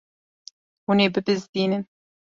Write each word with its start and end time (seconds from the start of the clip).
Hûn 0.85 0.99
ê 1.05 1.07
bibizdînin. 1.13 1.83